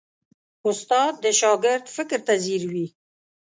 [0.69, 2.87] استاد د شاګرد فکر ته ځیر وي.